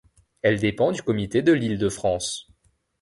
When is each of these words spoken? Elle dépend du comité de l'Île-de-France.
Elle 0.41 0.59
dépend 0.59 0.91
du 0.91 1.03
comité 1.03 1.43
de 1.43 1.51
l'Île-de-France. 1.53 2.49